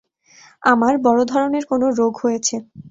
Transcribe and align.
আমার 0.63 0.93
বড় 1.05 1.21
ধরনের 1.25 1.63
কোন 1.65 1.81
রোগ 1.99 2.13
হয়েছে। 2.23 2.55